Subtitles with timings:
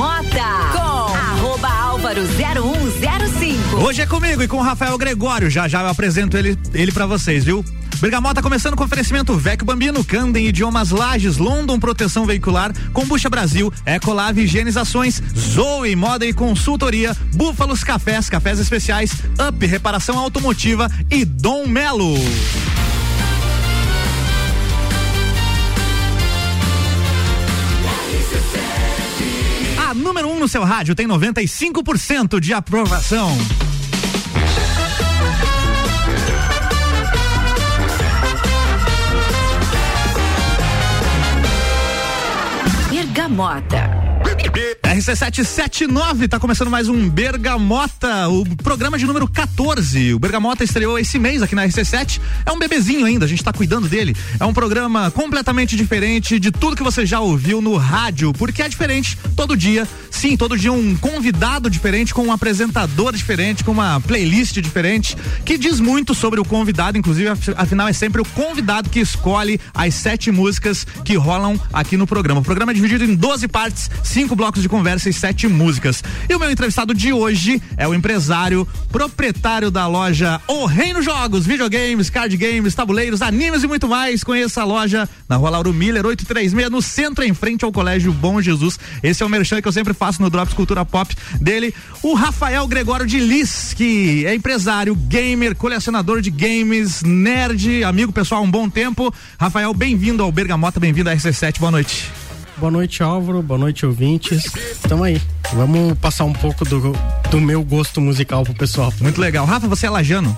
[0.00, 3.76] Bergamota com arroba álvaro 0105.
[3.84, 5.50] Hoje é comigo e com o Rafael Gregório.
[5.50, 7.62] Já já eu apresento ele, ele para vocês, viu?
[8.00, 14.40] Bergamota começando com oferecimento Vecchio Bambino, Candem Idiomas Lages, London Proteção Veicular, Combucha Brasil, Ecolave
[14.40, 19.12] Higienizações, Zoe Moda e Consultoria, Búfalos Cafés, Cafés Especiais,
[19.46, 22.14] Up Reparação Automotiva e Dom Melo.
[29.90, 33.36] A número 1 um no seu rádio tem 95% de aprovação.
[42.88, 43.99] Bergamota.
[44.90, 50.14] RC779 tá começando mais um Bergamota, o programa de número 14.
[50.14, 52.20] O Bergamota estreou esse mês aqui na RC7.
[52.44, 54.16] É um bebezinho ainda, a gente tá cuidando dele.
[54.40, 58.68] É um programa completamente diferente de tudo que você já ouviu no rádio, porque é
[58.68, 59.86] diferente todo dia.
[60.10, 65.56] Sim, todo dia um convidado diferente, com um apresentador diferente, com uma playlist diferente, que
[65.56, 70.32] diz muito sobre o convidado, inclusive, afinal é sempre o convidado que escolhe as sete
[70.32, 72.40] músicas que rolam aqui no programa.
[72.40, 76.02] O programa é dividido em 12 partes, cinco blocos de conversa e sete músicas.
[76.26, 81.44] E o meu entrevistado de hoje é o empresário, proprietário da loja O Reino Jogos,
[81.44, 84.24] videogames, card games, tabuleiros, animes e muito mais.
[84.24, 88.40] Conheça a loja na rua Lauro Miller, 836, no centro, em frente ao Colégio Bom
[88.40, 88.80] Jesus.
[89.02, 91.74] Esse é o merchan que eu sempre faço no Drops Cultura Pop dele.
[92.02, 98.40] O Rafael Gregório de Lis, que é empresário, gamer, colecionador de games, nerd, amigo pessoal
[98.40, 99.12] há um bom tempo.
[99.38, 102.29] Rafael, bem-vindo ao Bergamota, bem-vindo à RC7, boa noite.
[102.60, 103.42] Boa noite, Álvaro.
[103.42, 104.52] Boa noite, ouvintes.
[104.86, 105.18] Tamo aí.
[105.54, 106.92] Vamos passar um pouco do,
[107.30, 108.92] do meu gosto musical pro pessoal.
[109.00, 109.46] Muito legal.
[109.46, 110.36] Rafa, você é lajano?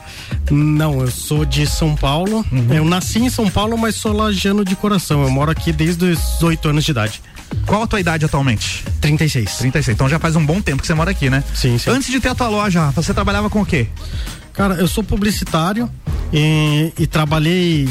[0.48, 2.46] Não, eu sou de São Paulo.
[2.52, 2.72] Uhum.
[2.72, 5.24] Eu nasci em São Paulo, mas sou lajano de coração.
[5.24, 7.20] Eu moro aqui desde os oito anos de idade.
[7.66, 8.84] Qual a tua idade atualmente?
[9.00, 9.56] 36.
[9.56, 9.96] 36.
[9.96, 11.42] Então já faz um bom tempo que você mora aqui, né?
[11.52, 11.90] Sim, sim.
[11.90, 13.88] Antes de ter a tua loja, Rafa, você trabalhava com o quê?
[14.52, 15.90] Cara, eu sou publicitário
[16.32, 17.88] e, e trabalhei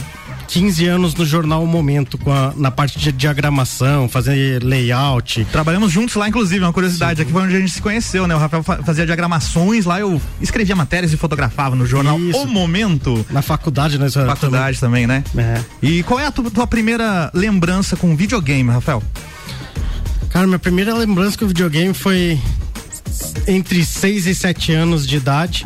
[0.52, 5.46] 15 anos no jornal Momento, com a, na parte de diagramação, fazer layout.
[5.46, 7.24] Trabalhamos juntos lá, inclusive, uma curiosidade, Sim.
[7.24, 8.36] aqui foi onde a gente se conheceu, né?
[8.36, 12.38] O Rafael fazia diagramações lá, eu escrevia matérias e fotografava no jornal Isso.
[12.40, 13.26] O Momento.
[13.30, 14.10] Na faculdade, né?
[14.10, 15.24] Faculdade também, também né?
[15.38, 15.64] É.
[15.82, 19.02] E qual é a tua, tua primeira lembrança com videogame, Rafael?
[20.30, 22.38] Cara, minha primeira lembrança com videogame foi
[23.48, 25.66] entre 6 e 7 anos de idade.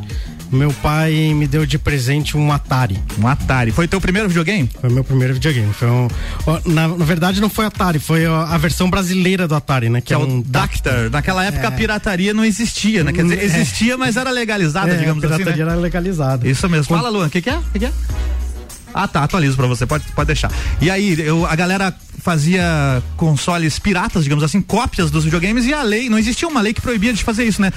[0.56, 2.98] Meu pai me deu de presente um Atari.
[3.20, 3.72] Um Atari.
[3.72, 4.70] Foi teu primeiro videogame?
[4.80, 5.74] Foi meu primeiro videogame.
[5.74, 6.08] Foi um,
[6.66, 10.00] na, na, verdade, não foi Atari, foi a, versão brasileira do Atari, né?
[10.00, 11.10] Que, que é, é um Dactar.
[11.10, 11.68] Naquela época é.
[11.68, 13.12] a pirataria não existia, né?
[13.12, 13.44] Quer dizer, é.
[13.44, 15.34] existia, mas era legalizada, é, digamos assim.
[15.34, 15.72] A pirataria assim, né?
[15.74, 16.48] era legalizada.
[16.48, 16.96] Isso mesmo.
[16.96, 17.58] Fala, Luan, o que, que é?
[17.58, 17.92] O que, que é?
[18.94, 20.50] Ah, tá, atualizo pra você, pode, pode deixar.
[20.80, 21.94] E aí, eu, a galera
[22.26, 26.74] fazia consoles piratas, digamos assim, cópias dos videogames e a lei, não existia uma lei
[26.74, 27.72] que proibia de fazer isso, né?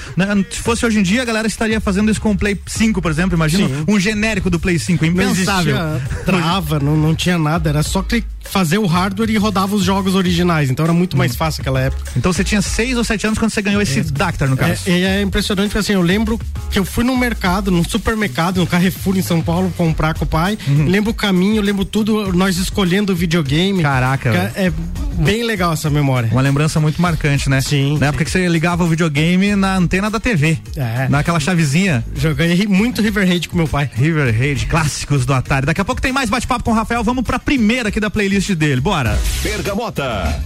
[0.51, 3.11] Se fosse hoje em dia, a galera estaria fazendo isso com o Play 5, por
[3.11, 3.85] exemplo, imagina Sim.
[3.87, 5.77] um genérico do Play 5, impensável.
[5.77, 8.03] Não trava, não, não tinha nada, era só
[8.49, 11.37] fazer o hardware e rodava os jogos originais, então era muito mais hum.
[11.37, 12.11] fácil naquela época.
[12.17, 14.81] Então você tinha seis ou sete anos quando você ganhou esse é, Dactar, no caso.
[14.87, 18.67] É, é impressionante porque assim, eu lembro que eu fui no mercado, num supermercado, no
[18.67, 20.87] Carrefour em São Paulo, comprar com o pai, uhum.
[20.87, 23.83] lembro o caminho, lembro tudo, nós escolhendo o videogame.
[23.83, 24.33] Caraca.
[24.54, 24.72] É
[25.15, 26.28] bem legal essa memória.
[26.32, 27.60] Uma lembrança muito marcante, né?
[27.60, 27.99] Sim.
[27.99, 30.59] Na época que você ligava o videogame na antena da TV.
[30.76, 31.09] É.
[31.09, 32.04] Naquela chavezinha.
[32.15, 33.91] Joguei muito Riverhead com meu pai.
[33.94, 35.66] Riverhead, clássicos do Atari.
[35.66, 37.03] Daqui a pouco tem mais bate-papo com o Rafael.
[37.03, 38.81] Vamos pra primeira aqui da playlist dele.
[38.81, 39.19] Bora.
[39.43, 40.41] Bergamota.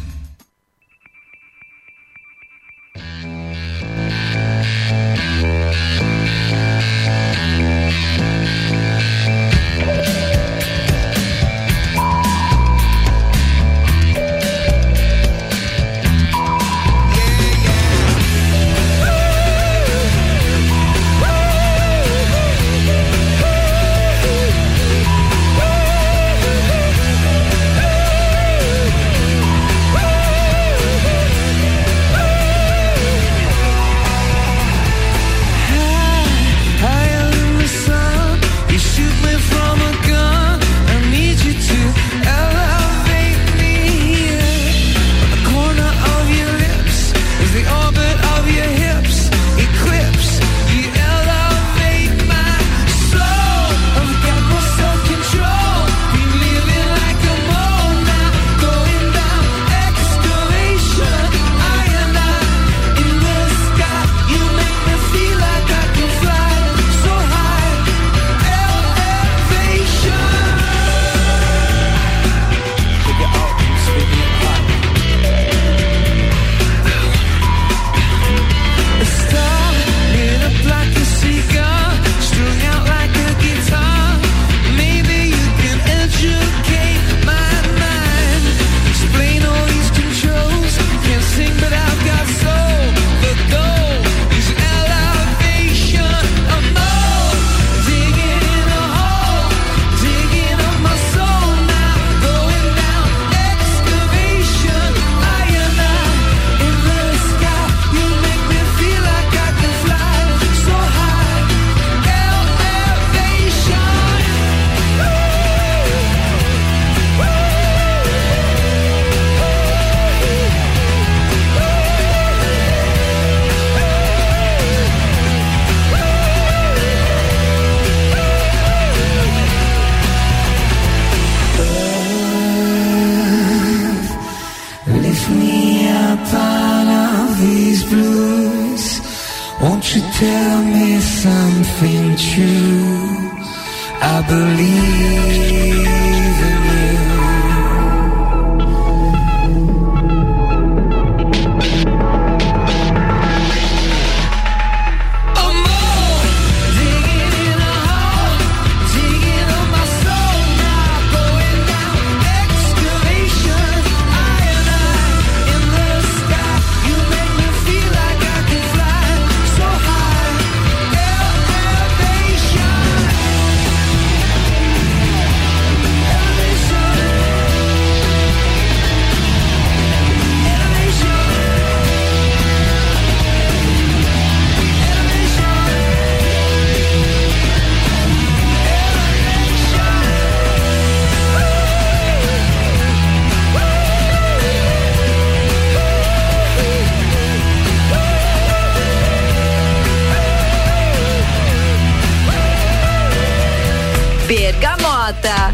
[205.13, 205.53] Bergamota.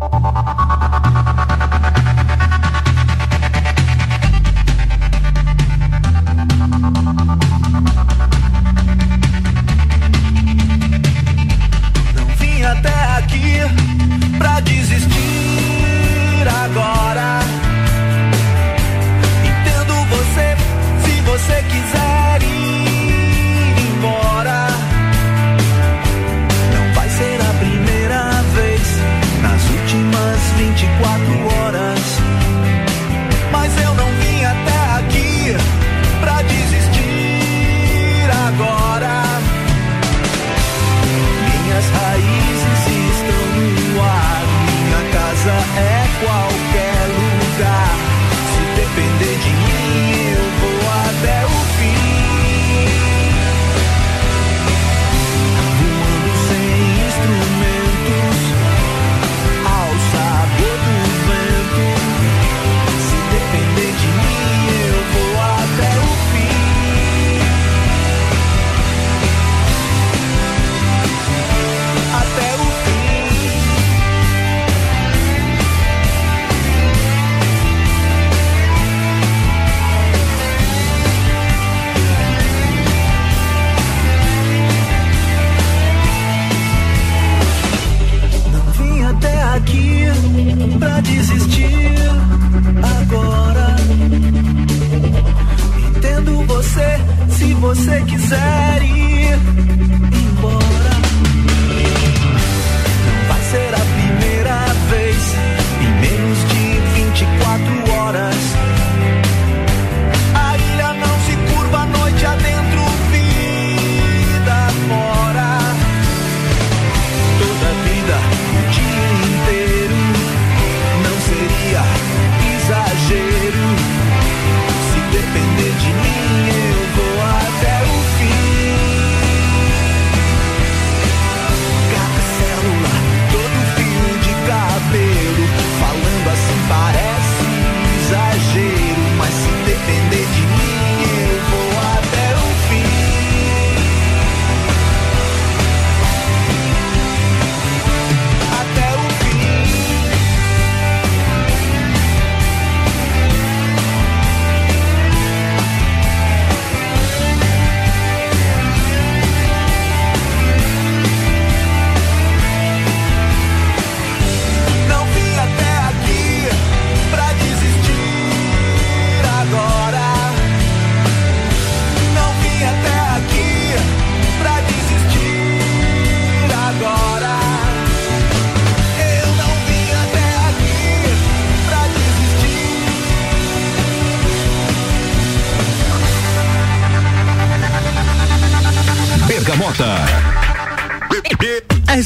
[0.00, 0.07] Não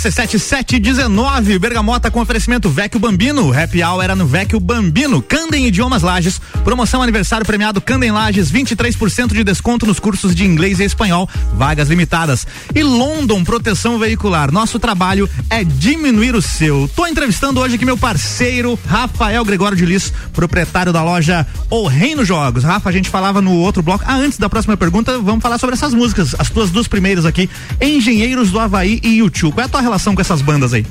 [0.02, 3.56] RC7719, Bergamota com oferecimento Vecchio Bambino.
[3.56, 5.22] Happy Hour era no Vecchio Bambino.
[5.22, 6.40] Candem Idiomas Lages.
[6.64, 8.50] Promoção aniversário premiado Candem Lages.
[8.50, 11.28] 23% de desconto nos cursos de inglês e espanhol.
[11.54, 12.44] Vagas limitadas.
[12.74, 14.50] E London Proteção Veicular.
[14.50, 16.90] Nosso trabalho é diminuir o seu.
[16.96, 22.24] Tô entrevistando hoje aqui meu parceiro Rafael Gregório de Lis, proprietário da loja O Reino
[22.24, 22.64] Jogos.
[22.64, 24.02] Rafa, a gente falava no outro bloco.
[24.04, 26.34] Ah, antes da próxima pergunta, vamos falar sobre essas músicas.
[26.40, 27.48] As tuas duas primeiras aqui.
[27.80, 29.52] Engenheiros do Havaí e YouTube.
[29.54, 30.86] Qual é a tua relação com essas bandas aí?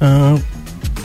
[0.00, 0.36] Ah,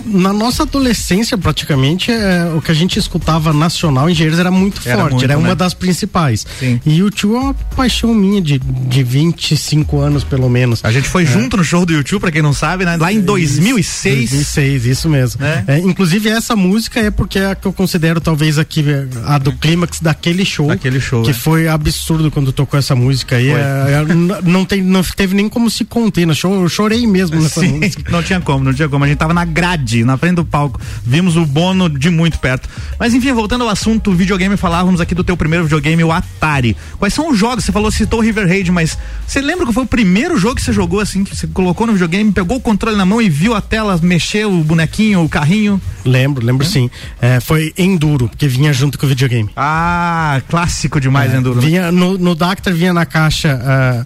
[0.10, 4.98] na nossa adolescência, praticamente, é, o que a gente escutava nacional Engenheiros era muito Era
[5.02, 5.56] forte, muito, era uma né?
[5.56, 6.46] das principais.
[6.60, 6.80] Sim.
[6.86, 10.80] E o tio é uma paixão minha de, de 25 anos, pelo menos.
[10.84, 12.98] A gente foi junto no show do YouTube, pra quem não sabe, né?
[12.98, 14.30] Lá em 2006.
[14.30, 15.42] 2006, isso mesmo.
[15.42, 15.64] Né?
[15.68, 19.38] É, inclusive, essa música é porque é a que eu considero talvez aqui é, a
[19.38, 20.68] do clímax daquele show.
[20.68, 21.34] Daquele show, Que né?
[21.34, 23.50] foi absurdo quando tocou essa música aí.
[23.50, 24.14] É, é,
[24.44, 26.26] não, tem, não teve nem como se conter.
[26.26, 26.34] né?
[26.34, 28.12] Show- Eu chorei mesmo nessa Sim, música.
[28.12, 29.04] não tinha como, não tinha como.
[29.04, 30.80] A gente tava na grade, na frente do palco.
[31.06, 32.70] Vimos o Bono de muito perto.
[33.00, 36.76] Mas enfim, voltando ao assunto videogame, falávamos aqui do teu primeiro videogame, o Atari.
[36.98, 37.66] Quais são os jogos?
[37.66, 40.74] Você falou, citou River Raid, mas você lembra que foi o primeiro jogo que você
[40.74, 43.62] jogou assim, que você colocou no videogame, pegou o controle na mão e viu a
[43.62, 45.82] tela mexer o bonequinho, o carrinho?
[46.06, 46.90] Lembro, lembro sim.
[47.22, 49.50] É, foi Enduro, porque vinha junto com o videogame.
[49.56, 51.62] Ah, clássico demais, Enduro.
[51.62, 51.68] né?
[51.68, 54.06] Vinha, no, no Dactar vinha na caixa ah,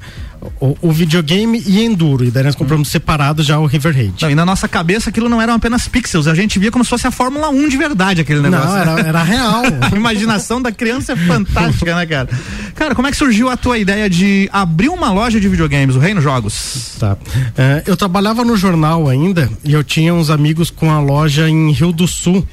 [0.59, 2.23] o, o videogame e Enduro.
[2.23, 4.21] E daí nós compramos separado já o River Raid.
[4.21, 6.89] Não, e na nossa cabeça aquilo não eram apenas pixels, a gente via como se
[6.89, 8.67] fosse a Fórmula 1 de verdade aquele negócio.
[8.67, 9.63] Não, era, era real.
[9.91, 12.29] A imaginação da criança é fantástica, né, cara?
[12.75, 16.00] Cara, como é que surgiu a tua ideia de abrir uma loja de videogames, o
[16.00, 16.95] Reino Jogos?
[17.00, 17.17] Tá.
[17.57, 21.71] É, eu trabalhava no jornal ainda e eu tinha uns amigos com a loja em
[21.71, 22.45] Rio do Sul,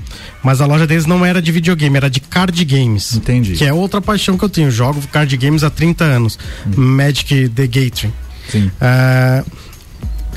[0.42, 3.14] mas a loja deles não era de videogame, era de card games.
[3.14, 3.54] Entendi.
[3.54, 4.70] Que é outra paixão que eu tenho.
[4.70, 6.38] Jogo card games há 30 anos.
[6.75, 8.12] Magic the Gathering.
[8.49, 8.70] Sim.
[8.80, 9.44] É,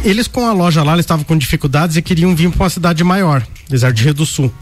[0.03, 3.03] eles com a loja lá, eles estavam com dificuldades e queriam vir para uma cidade
[3.03, 3.45] maior.
[3.69, 4.53] Eles eram de Rio do Sul.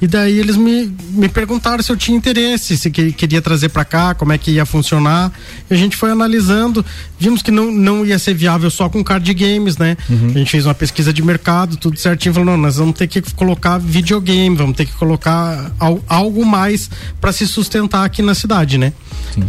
[0.00, 3.82] E daí eles me, me perguntaram se eu tinha interesse, se que, queria trazer para
[3.84, 5.32] cá, como é que ia funcionar.
[5.70, 6.84] E a gente foi analisando,
[7.18, 9.96] vimos que não, não ia ser viável só com card games, né?
[10.10, 13.22] A gente fez uma pesquisa de mercado, tudo certinho, falou, não, nós vamos ter que
[13.32, 18.76] colocar videogame, vamos ter que colocar al- algo mais para se sustentar aqui na cidade,
[18.76, 18.92] né?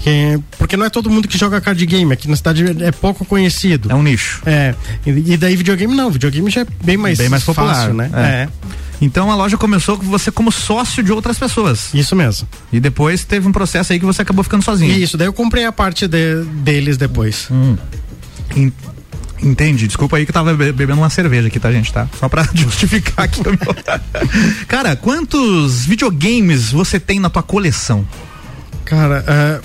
[0.01, 3.25] Que- porque não é todo mundo que joga card game, aqui na cidade é pouco
[3.25, 3.92] conhecido.
[3.92, 4.42] É um nicho.
[4.46, 4.74] É,
[5.06, 8.10] e, e daí videogame não, videogame já é bem mais, Bem mais popular, fácil, né?
[8.13, 8.20] é.
[8.22, 8.48] É.
[9.00, 11.94] Então a loja começou com você como sócio de outras pessoas.
[11.94, 12.48] isso mesmo.
[12.74, 14.92] E depois teve um processo aí que você acabou ficando sozinho.
[14.98, 17.48] Isso, daí eu comprei a parte de- deles depois.
[18.56, 18.72] En-
[19.39, 19.86] Entende?
[19.86, 21.94] Desculpa aí que eu tava be- bebendo uma cerveja aqui, tá, gente?
[21.94, 22.08] Tá?
[22.20, 23.75] Só pra justificar aqui o meu.
[24.68, 28.04] Cara, quantos videogames você tem na tua coleção?
[28.84, 29.62] Cara, é,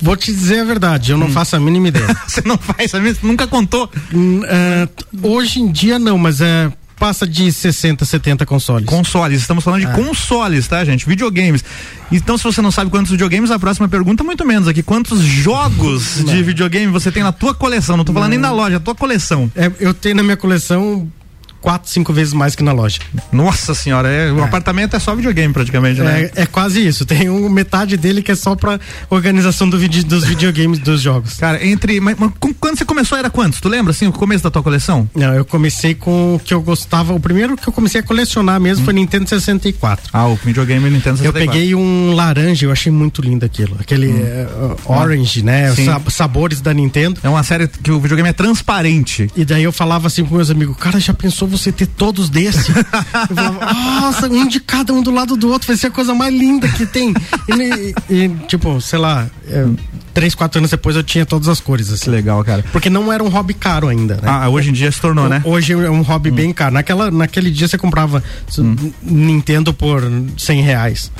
[0.00, 2.06] vou te dizer a verdade, eu não faço a mínima ideia.
[2.26, 3.14] Você não faz, sabe?
[3.14, 3.88] Você nunca contou.
[4.12, 4.88] Hum, é,
[5.22, 8.86] hoje em dia não, mas é passa de 60, 70 consoles.
[8.86, 9.92] Consoles, estamos falando de É.
[9.92, 11.04] consoles, tá, gente?
[11.04, 11.64] Videogames.
[12.12, 14.84] Então, se você não sabe quantos videogames, a próxima pergunta, muito menos aqui.
[14.84, 17.96] Quantos jogos de videogame você tem na tua coleção?
[17.96, 19.50] Não tô falando nem na loja, a tua coleção.
[19.56, 21.10] É, eu tenho na minha coleção
[21.62, 22.98] quatro, cinco vezes mais que na loja.
[23.30, 26.30] Nossa senhora, é, o apartamento é só videogame praticamente, né?
[26.34, 27.06] É, é quase isso.
[27.06, 28.78] Tem um, metade dele que é só pra
[29.08, 31.34] organização do vide- dos videogames dos jogos.
[31.34, 32.00] Cara, entre.
[32.00, 33.60] Mas, mas quando você começou era quantos?
[33.60, 35.08] Tu lembra, assim, o começo da tua coleção?
[35.14, 37.14] Não, eu comecei com o que eu gostava.
[37.14, 40.10] O primeiro que eu comecei a colecionar mesmo foi Nintendo 64.
[40.12, 41.40] Ah, o videogame Nintendo 64.
[41.40, 43.76] Eu peguei um laranja, eu achei muito lindo aquilo.
[43.78, 44.46] Aquele eh,
[44.84, 45.72] orange, né?
[46.08, 47.20] Sabores da Nintendo.
[47.22, 49.28] É uma série que o videogame é transparente.
[49.36, 52.70] E daí eu falava assim com meus amigos, cara, já pensou você ter todos desse?
[52.70, 56.14] eu falava, nossa, um de cada um do lado do outro, vai ser a coisa
[56.14, 57.14] mais linda que tem.
[57.48, 59.66] E, e, tipo, sei lá, é,
[60.14, 62.04] três, quatro anos depois eu tinha todas as cores, assim.
[62.04, 62.64] Que legal, cara.
[62.72, 64.22] Porque não era um hobby caro ainda, né?
[64.24, 65.40] Ah, hoje em dia se tornou, né?
[65.44, 66.74] Hoje é um hobby bem caro.
[66.74, 68.60] Naquela, naquele dia você comprava s-
[69.02, 70.02] Nintendo por
[70.36, 71.10] 100 reais.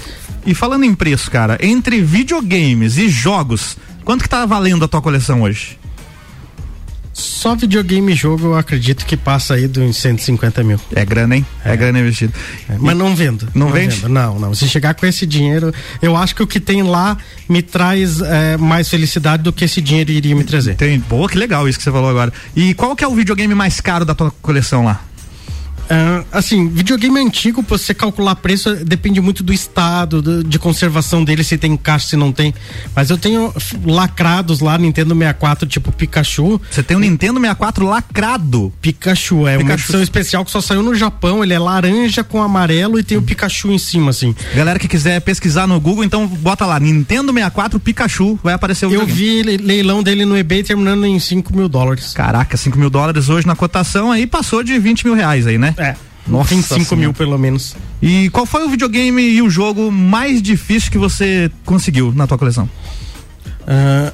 [0.45, 5.01] E falando em preço, cara, entre videogames e jogos, quanto que tá valendo a tua
[5.01, 5.79] coleção hoje?
[7.13, 10.81] Só videogame e jogo eu acredito que passa aí dos 150 mil.
[10.95, 11.47] É grana, hein?
[11.65, 12.33] É, grana investida.
[12.69, 13.49] É, Mas não vendo.
[13.55, 13.97] Não vende?
[13.97, 14.09] vendo.
[14.09, 14.55] Não, não.
[14.55, 17.17] Se chegar com esse dinheiro, eu acho que o que tem lá
[17.49, 20.77] me traz é, mais felicidade do que esse dinheiro iria me trazer.
[20.77, 22.33] Tem, pô, que legal isso que você falou agora.
[22.57, 25.05] E qual que é o videogame mais caro da tua coleção lá?
[25.91, 31.23] Ah, assim, videogame antigo, pra você calcular preço, depende muito do estado, do- de conservação
[31.25, 32.55] dele, se tem caixa, se não tem.
[32.95, 33.53] Mas eu tenho
[33.85, 36.61] lacrados lá, Nintendo 64, tipo Pikachu.
[36.71, 38.73] Você tem um Nintendo 64 lacrado.
[38.81, 39.83] Pikachu, é uma Pikachu.
[39.85, 41.43] edição especial que só saiu no Japão.
[41.43, 44.35] Ele é laranja com amarelo e tem o Pikachu em cima, assim.
[44.55, 48.93] Galera que quiser pesquisar no Google, então bota lá, Nintendo 64 Pikachu, vai aparecer o
[48.93, 52.13] Eu vi le- leilão dele no eBay terminando em 5 mil dólares.
[52.15, 55.72] Caraca, 5 mil dólares hoje na cotação, aí passou de 20 mil reais aí, né?
[55.77, 55.95] É.
[56.27, 56.97] Nossa 25 Senhora.
[56.97, 57.75] mil pelo menos.
[58.01, 62.39] E qual foi o videogame e o jogo mais difícil que você conseguiu na tua
[62.39, 62.69] coleção?
[63.67, 64.13] Ah,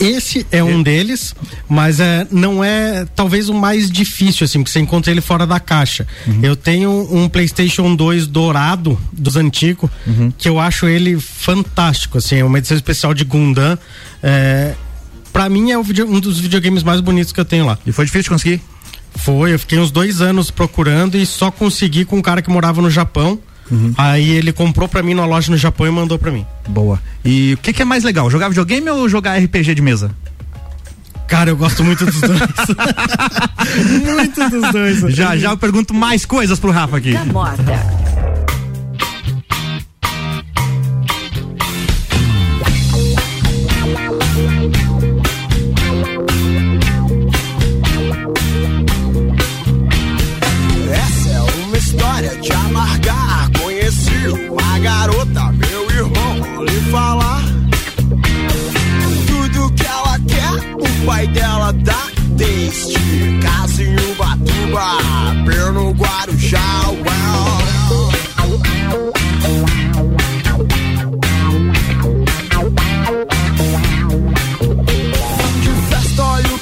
[0.00, 1.34] esse é um deles,
[1.68, 5.58] mas é, não é talvez o mais difícil, assim, porque você encontra ele fora da
[5.58, 6.06] caixa.
[6.40, 9.90] Eu tenho um PlayStation 2 dourado, dos antigos,
[10.38, 13.76] que eu acho ele fantástico, assim, é uma edição especial de Gundam.
[14.22, 14.74] É,
[15.32, 17.76] pra mim é o video- um dos videogames mais bonitos que eu tenho lá.
[17.84, 18.62] E foi difícil de conseguir?
[19.18, 22.80] Foi, eu fiquei uns dois anos procurando e só consegui com um cara que morava
[22.80, 23.38] no Japão.
[23.98, 26.46] Aí ele comprou pra mim numa loja no Japão e mandou pra mim.
[26.68, 26.98] Boa.
[27.24, 28.30] E o que, que é mais legal?
[28.30, 30.10] Jogar videogame ou jogar RPG de mesa?
[31.26, 32.40] Cara, eu gosto muito dos dois.
[34.02, 35.00] muito dos dois.
[35.14, 37.12] Já, já eu pergunto mais coisas pro Rafa aqui.
[37.12, 38.07] Bergamota.
[54.80, 57.42] Garota, meu irmão, lhe falar.
[59.26, 62.08] Tudo que ela quer, o pai dela dá.
[62.36, 64.96] Desde casa em Ubatuba,
[65.44, 67.48] Perno Guarujá, well.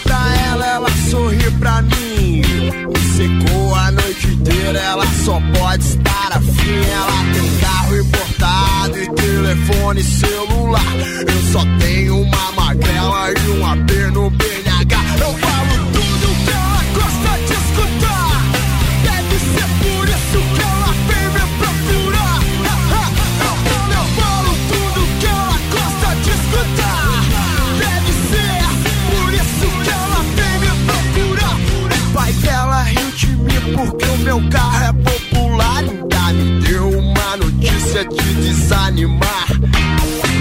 [0.03, 2.43] Pra ela, ela sorri pra mim.
[3.17, 6.81] Secou a noite inteira, ela só pode estar afim.
[6.93, 7.56] Ela tem
[9.47, 10.83] telefone celular.
[11.21, 14.97] Eu só tenho uma magrela e um AP no BNH.
[15.21, 18.43] Eu falo tudo que ela gosta de escutar.
[19.05, 22.39] Deve ser por isso que ela vem me procurar.
[23.47, 27.07] Eu falo, tudo que ela gosta de escutar.
[27.79, 28.67] Deve ser
[29.11, 31.57] por isso que ela vem me procurar.
[31.95, 35.16] O pai dela riu de mim porque o meu carro é popular.
[38.05, 39.47] De desanimar.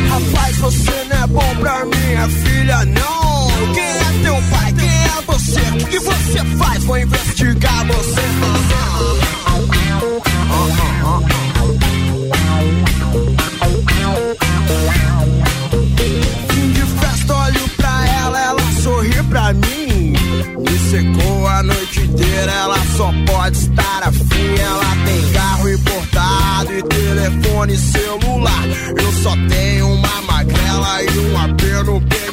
[0.10, 3.74] Rapaz, você não é bom pra minha filha, não.
[3.74, 4.74] Quem é teu pai?
[4.74, 5.62] Quem é você?
[5.62, 6.84] O que você faz?
[6.84, 8.25] Vou investigar você.
[27.78, 28.64] Celular.
[28.98, 32.25] Eu só tenho uma magrela e um AP no PNH.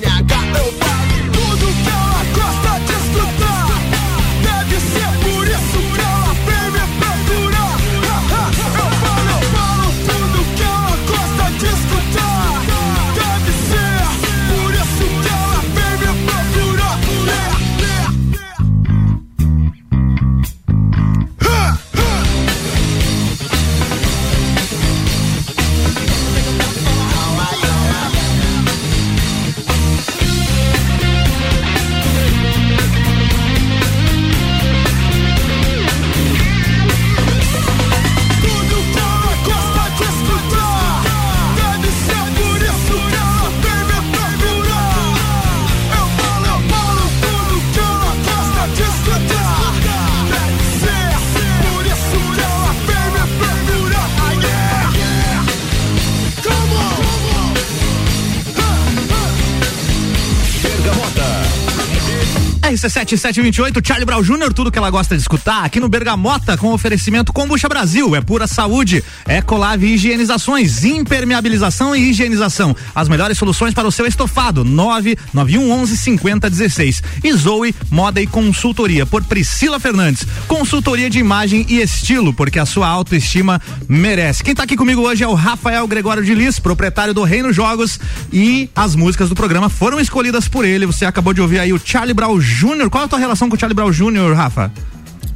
[62.83, 67.33] RC7728, Charlie Brown Jr., tudo que ela gosta de escutar, aqui no Bergamota, com oferecimento
[67.33, 73.93] Combucha Brasil, é pura saúde, Ecolave Higienizações, impermeabilização e higienização, as melhores soluções para o
[73.93, 77.03] seu estofado, 99111 5016.
[77.23, 82.67] E Zoe, moda e consultoria, por Priscila Fernandes, consultoria de imagem e estilo, porque a
[82.67, 84.43] sua autoestima merece.
[84.43, 88.01] Quem tá aqui comigo hoje é o Rafael Gregório de Lis, proprietário do Reino Jogos,
[88.33, 91.81] e as músicas do programa foram escolhidas por ele, você acabou de ouvir aí o
[91.83, 94.73] Charlie Brown Jr., qual é a tua relação com o Charlie Brown Jr., Rafa?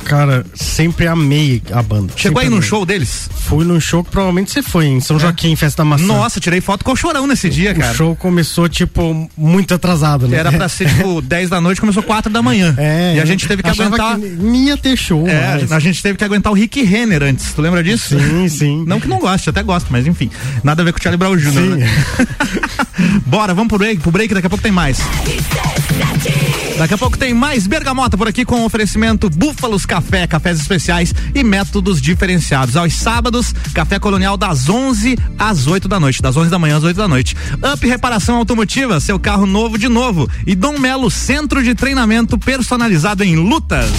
[0.05, 2.13] Cara, sempre amei a banda.
[2.17, 2.69] Chegou Sempre aí num amei.
[2.69, 3.29] show deles?
[3.41, 6.05] Fui num show que provavelmente você foi, em São Joaquim, Festa da Maçã.
[6.05, 7.93] Nossa, tirei foto com o chorão nesse dia, O cara.
[7.93, 10.37] show começou, tipo, muito atrasado, né?
[10.37, 12.73] Era pra ser tipo 10 da noite, começou 4 da manhã.
[12.79, 14.17] É, e a gente teve que aguentar.
[14.21, 17.53] que ia ter show, É, mas- a gente teve que aguentar o Rick Renner antes.
[17.53, 18.17] Tu lembra disso?
[18.17, 18.85] Sim, sim.
[18.87, 20.31] Não que não goste, até gosto, mas enfim.
[20.63, 21.69] Nada a ver com o Charlie Brown Jr., Sim.
[21.79, 21.87] né?
[23.27, 24.99] Bora, vamos pro break, pro break, daqui a pouco tem mais.
[26.79, 31.43] Daqui a pouco tem mais Bergamota por aqui com oferecimento Búfalos Café, cafés especiais e
[31.43, 32.77] métodos diferenciados.
[32.77, 36.85] Aos sábados, café colonial das 11 às 8 da noite, das 11 da manhã às
[36.85, 37.35] 8 da noite.
[37.73, 40.29] Up Reparação Automotiva, seu carro novo de novo.
[40.47, 43.91] E Dom Melo, centro de treinamento personalizado em lutas.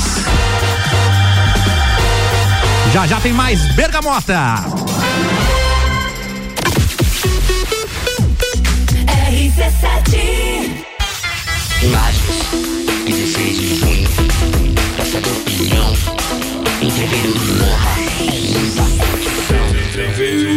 [2.93, 4.63] Já já tem mais Bergamota.
[9.29, 10.96] RC7
[11.83, 12.49] Imagens,
[13.05, 14.09] 16 de junho,
[14.95, 15.93] Praça do Pinhão,
[16.81, 19.67] entreveiro do Morra, muita curtição.
[19.95, 20.57] Lages,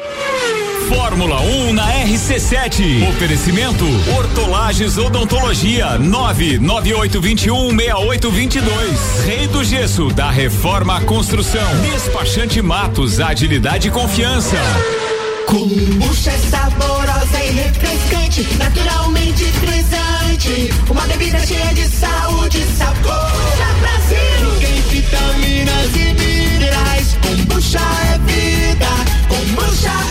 [0.93, 3.07] Fórmula 1 na RC7.
[3.07, 3.85] Oferecimento
[4.17, 8.61] Hortolagens Odontologia 998216822.
[9.25, 11.61] Rei do Gesso da Reforma Construção.
[11.81, 14.57] Despachante Matos, agilidade e confiança.
[15.45, 20.73] Kombucha é saborosa e refrescante, naturalmente frisante.
[20.89, 23.31] Uma bebida cheia de saúde e sabor.
[23.79, 27.15] Brasil tem vitaminas e minerais.
[27.21, 28.87] Kombucha é vida,
[29.29, 30.10] kombucha é.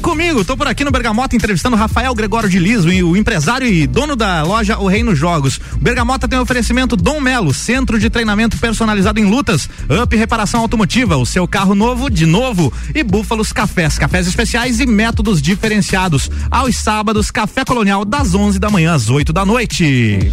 [0.00, 0.44] Comigo.
[0.44, 4.42] Tô por aqui no Bergamota entrevistando Rafael Gregório de Liso, o empresário e dono da
[4.42, 5.60] loja O Reino Jogos.
[5.72, 9.68] O Bergamota tem oferecimento Dom Melo, centro de treinamento personalizado em lutas,
[10.02, 14.86] Up Reparação Automotiva, o seu carro novo de novo e Búfalos Cafés, cafés especiais e
[14.86, 16.30] métodos diferenciados.
[16.50, 20.32] Aos sábados, Café Colonial das 11 da manhã às 8 da noite.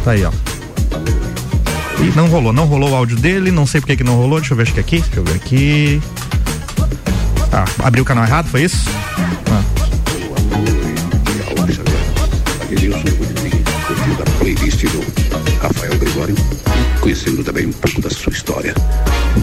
[0.03, 0.31] Tá aí, ó.
[1.99, 4.39] E não rolou, não rolou o áudio dele, não sei por que que não rolou,
[4.39, 6.01] deixa eu ver, acho que é aqui, deixa eu ver aqui.
[7.51, 8.77] Ah, abriu o canal errado, foi isso?
[9.51, 9.63] Ah.
[14.17, 15.03] da playlist do
[15.61, 16.35] Rafael Gregório,
[17.01, 18.73] conhecendo também um pouco da sua história.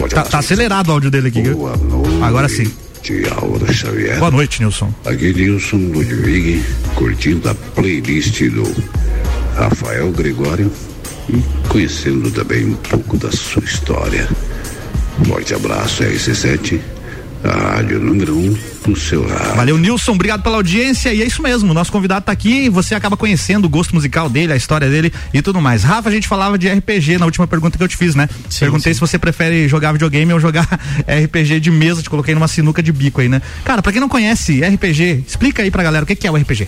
[0.09, 1.43] Tá, tá acelerado o áudio dele aqui.
[2.21, 2.71] Agora sim.
[3.71, 4.17] Xavier.
[4.17, 4.91] Boa noite, Nilson.
[5.05, 6.63] Aqui Nilson Ludwig,
[6.95, 8.63] curtindo a playlist do
[9.55, 10.71] Rafael Gregório
[11.29, 14.27] e conhecendo também um pouco da sua história.
[15.27, 16.79] Forte abraço, RC7,
[17.45, 19.55] A rádio número um rádio.
[19.55, 21.13] Valeu, Nilson, obrigado pela audiência.
[21.13, 24.29] E é isso mesmo, nosso convidado tá aqui e você acaba conhecendo o gosto musical
[24.29, 25.83] dele, a história dele e tudo mais.
[25.83, 28.29] Rafa, a gente falava de RPG na última pergunta que eu te fiz, né?
[28.59, 30.67] Perguntei se você prefere jogar videogame ou jogar
[31.07, 33.41] RPG de mesa, te coloquei numa sinuca de bico aí, né?
[33.63, 36.35] Cara, pra quem não conhece RPG, explica aí pra galera o que que é o
[36.35, 36.67] RPG.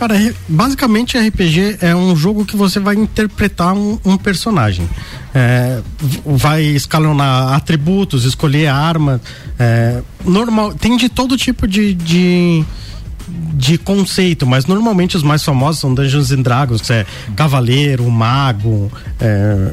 [0.00, 0.14] Cara,
[0.48, 4.88] basicamente RPG é um jogo que você vai interpretar um, um personagem.
[5.34, 5.80] É,
[6.24, 9.20] vai escalonar atributos, escolher arma.
[9.58, 12.64] é, normal, tem de todo tipo de, de,
[13.54, 18.90] de conceito, mas normalmente os mais famosos são Dungeons and Dragons, é cavaleiro, mago,
[19.20, 19.72] é,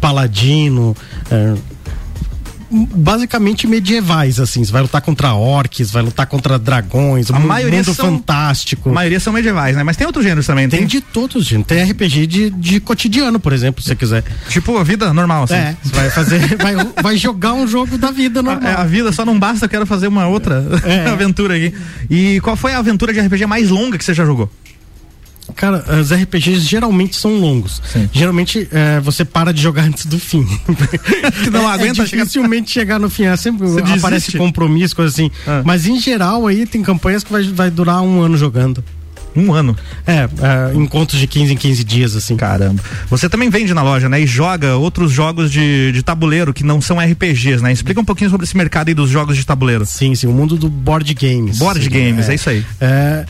[0.00, 0.96] paladino.
[1.30, 1.54] é,
[2.70, 4.64] basicamente medievais, assim.
[4.64, 8.90] Você vai lutar contra orques, vai lutar contra dragões, A um maioria mundo são- fantástico.
[8.90, 9.82] A maioria são medievais, né?
[9.82, 10.88] Mas tem outros gêneros também, Tem tem?
[10.88, 11.64] de todos, gente.
[11.64, 14.24] Tem RPG de, de cotidiano, por exemplo, se você quiser.
[14.48, 15.54] Tipo a vida normal, assim.
[15.54, 18.70] É, você vai fazer, vai, vai jogar um jogo da vida normal.
[18.70, 21.06] É, a vida só não basta, eu quero fazer uma outra É.
[21.10, 21.72] aventura aqui.
[22.10, 24.50] E qual foi a aventura de RPG mais longa que você já jogou?
[25.56, 27.82] Cara, os RPGs geralmente são longos.
[28.12, 30.46] Geralmente é, você para de jogar antes do fim.
[31.42, 33.24] Que não É- aguenta é chegar- dificilmente chegar no fim.
[33.24, 34.38] É sempre Você aparece desiste?
[34.38, 35.30] compromisso, coisa assim.
[35.46, 35.62] Ah.
[35.64, 38.84] Mas em geral aí tem campanhas que vai, vai durar um ano jogando.
[39.34, 39.76] Um ano.
[40.06, 42.36] É, é, encontros de 15 em 15 dias, assim.
[42.36, 42.82] Caramba.
[43.10, 44.18] Você também vende na loja, né?
[44.20, 47.70] E joga outros jogos de, de tabuleiro que não são RPGs, né?
[47.70, 49.84] Explica um pouquinho sobre esse mercado aí dos jogos de tabuleiro.
[49.84, 51.58] Sim, sim, o mundo do board games.
[51.58, 52.64] Board Sim, games, é isso aí.
[52.80, 53.26] É,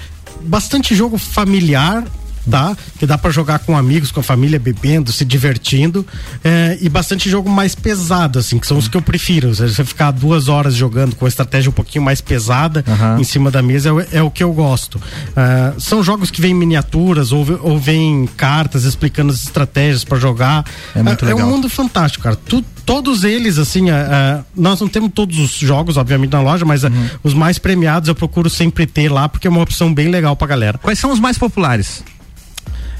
[0.46, 2.04] bastante jogo familiar,
[2.50, 2.76] tá?
[2.98, 6.06] Que dá pra jogar com amigos, com a família, bebendo, se divertindo.
[6.44, 9.54] É, e bastante jogo mais pesado, assim, que são os que eu prefiro.
[9.54, 13.20] Se Você ficar duas horas jogando com a estratégia um pouquinho mais pesada Aham.
[13.20, 15.00] em cima da mesa é, o- é o que eu gosto.
[15.36, 20.64] É, são jogos que vêm miniaturas ou, ou vêm cartas explicando as estratégias pra jogar.
[20.94, 21.46] É muito é, legal.
[21.46, 22.36] um mundo fantástico, cara.
[22.36, 26.64] Tu- todos eles, assim, é, é, nós não temos todos os jogos, obviamente, na loja,
[26.64, 27.08] mas é, Uhum.
[27.24, 30.46] os mais premiados eu procuro sempre ter lá, porque é uma opção bem legal pra
[30.46, 30.78] galera.
[30.78, 32.04] Quais são os mais populares?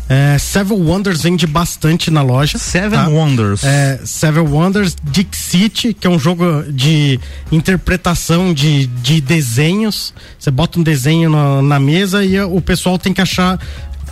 [0.09, 2.59] É, Seven Wonders vende bastante na loja.
[2.59, 3.09] Seven tá?
[3.09, 3.65] Wonders.
[3.65, 7.19] É, Seven Wonders, Dixit, que é um jogo de
[7.51, 10.15] interpretação de, de desenhos.
[10.39, 13.59] Você bota um desenho na, na mesa e o pessoal tem que achar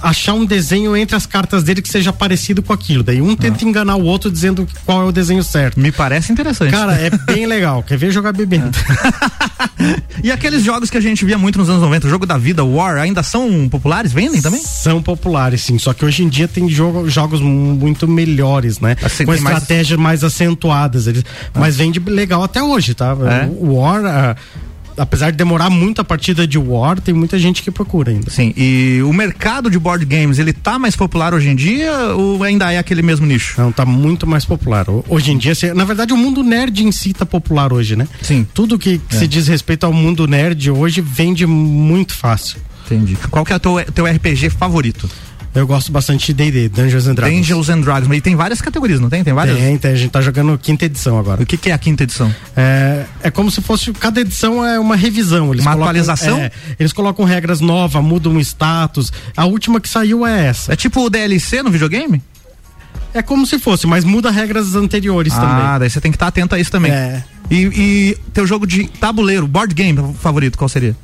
[0.04, 3.02] achar um desenho entre as cartas dele que seja parecido com aquilo.
[3.02, 5.80] Daí um tenta enganar o outro dizendo qual é o desenho certo.
[5.80, 6.70] Me parece interessante.
[6.70, 7.82] Cara, é bem legal.
[7.82, 8.70] Quer ver jogar bebendo?
[10.22, 12.64] E aqueles jogos que a gente via muito nos anos 90, o jogo da vida,
[12.64, 14.12] War, ainda são populares?
[14.12, 14.60] Vendem também?
[14.62, 15.78] São populares, sim.
[15.78, 18.96] Só que hoje em dia tem jogo- jogos mu- muito melhores, né?
[19.02, 21.06] Assim, Com tem mais- estratégias mais, acentuadas.
[21.06, 23.14] Eles, Mas vende legal até hoje, tá?
[23.42, 23.46] É?
[23.46, 24.36] O War, ah,
[24.96, 28.30] apesar de demorar muito a partida de War, tem muita gente que procura ainda.
[28.30, 32.42] Sim, e o mercado de board games, ele tá mais popular hoje em dia ou
[32.42, 33.60] ainda é aquele mesmo nicho?
[33.60, 34.88] Não, tá muito mais popular.
[34.88, 38.06] Ho- Hoje em dia, na verdade, o mundo nerd em si tá popular hoje, né?
[38.22, 38.46] Sim.
[38.54, 39.18] Tudo que, que É.
[39.18, 42.58] se diz respeito ao mundo nerd hoje vende muito fácil.
[42.86, 43.16] Entendi.
[43.30, 45.08] Qual que é o teu, teu RPG favorito?
[45.54, 47.36] Eu gosto bastante de D&D, Dungeons and Dragons.
[47.38, 49.22] Dungeons and Dragons, mas tem várias categorias, não tem?
[49.22, 49.56] Tem várias?
[49.56, 51.42] Tem, tem, a gente tá jogando quinta edição agora.
[51.42, 52.34] O que, que é a quinta edição?
[52.56, 53.92] É, é como se fosse.
[53.92, 55.52] Cada edição é uma revisão.
[55.52, 56.38] Eles Uma colocam- atualização?
[56.38, 59.12] é, eles colocam regras novas, mudam o status.
[59.36, 60.72] A última que saiu é essa.
[60.72, 62.20] É tipo o DLC no videogame?
[63.12, 65.78] É como se fosse, mas muda regras anteriores ah, também.
[65.78, 66.90] daí você tem que estar atento a isso também.
[66.90, 67.22] É.
[67.48, 70.96] E, e teu jogo de tabuleiro, board game favorito, qual seria?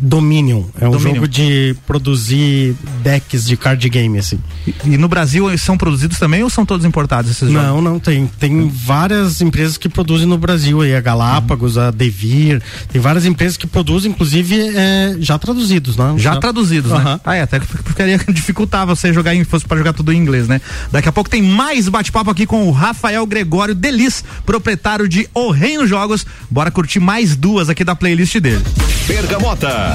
[0.00, 0.64] Dominion.
[0.80, 1.14] É um Dominion.
[1.14, 4.38] jogo de produzir decks de card game, assim.
[4.66, 7.66] E, e no Brasil eles são produzidos também ou são todos importados esses jogos?
[7.66, 8.26] Não, não, tem.
[8.38, 12.62] Tem várias empresas que produzem no Brasil aí, a Galápagos, a Devir.
[12.92, 16.14] Tem várias empresas que produzem, inclusive, é, já traduzidos, né?
[16.18, 16.98] Já traduzidos, né?
[16.98, 17.20] Aham.
[17.24, 20.48] Ah, é, até que ficaria dificultar você jogar em fosse para jogar tudo em inglês,
[20.48, 20.60] né?
[20.90, 25.50] Daqui a pouco tem mais bate-papo aqui com o Rafael Gregório Delis, proprietário de O
[25.50, 26.26] Reino Jogos.
[26.50, 28.64] Bora curtir mais duas aqui da playlist dele.
[29.06, 29.85] Bergamota.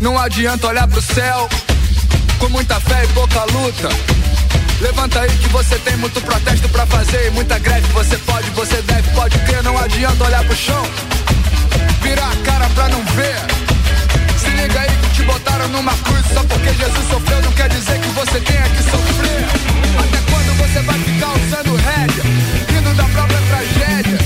[0.00, 1.48] Não adianta olhar pro céu
[2.38, 3.88] com muita fé e pouca luta.
[4.80, 7.86] Levanta aí que você tem muito protesto pra fazer e muita greve.
[7.92, 9.62] Você pode, você deve, pode crer.
[9.62, 10.82] Não adianta olhar pro chão,
[12.02, 13.36] virar a cara pra não ver.
[14.38, 17.42] Se liga aí que te botaram numa cruz só porque Jesus sofreu.
[17.42, 19.44] Não quer dizer que você tenha que sofrer.
[19.98, 20.29] Até
[20.70, 22.24] você vai ficar usando rédea,
[22.68, 24.18] rindo da própria tragédia?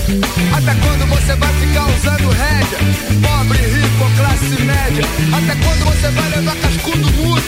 [0.53, 2.79] Até quando você vai ficar usando rédea?
[3.23, 5.05] Pobre, rico, classe média.
[5.33, 7.43] Até quando você vai levar cascudo mudo?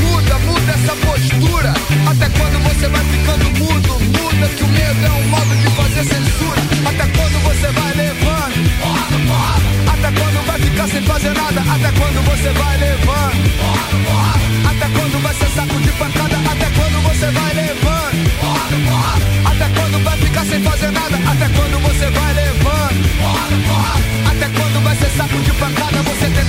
[0.00, 1.74] Muda, muda essa postura.
[2.10, 4.00] Até quando você vai ficando mudo?
[4.00, 6.60] Muda que o medo é um modo de fazer censura.
[6.84, 8.54] Até quando você vai levando?
[9.86, 11.60] Até quando vai ficar sem fazer nada?
[11.60, 13.52] Até quando você vai levando?
[14.12, 14.31] story,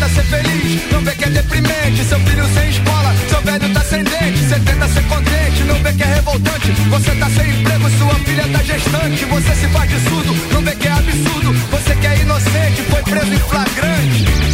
[0.03, 2.03] tenta ser feliz, não vê que é deprimente.
[2.03, 4.39] Seu filho sem escola, seu velho tá sem dente.
[4.39, 6.71] Você tenta ser contente, não vê que é revoltante.
[6.89, 9.25] Você tá sem emprego, sua filha tá gestante.
[9.25, 11.53] Você se faz de surdo, não vê que é absurdo.
[11.71, 14.52] Você que é inocente, foi preso em flagrante.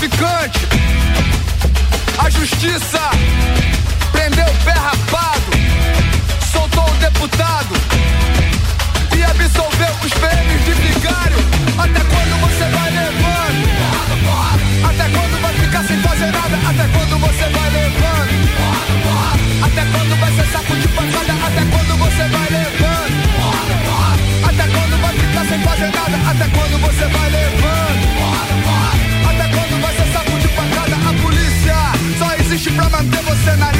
[0.00, 0.60] traficante.
[2.18, 3.00] A justiça
[4.12, 5.50] prendeu o pé rapado,
[6.50, 7.74] soltou o deputado
[9.14, 11.36] e absolveu os prêmios de vigário.
[11.76, 13.68] Até quando você vai levando?
[14.88, 16.56] Até quando vai ficar sem fazer nada?
[16.70, 18.32] Até quando você vai levando?
[19.66, 21.32] Até quando vai ser saco de pancada?
[21.46, 23.16] Até quando você vai levando?
[24.48, 26.30] Até quando vai ficar sem fazer nada?
[26.30, 27.79] Até quando você vai levando?
[32.80, 33.79] pra manter você na linha.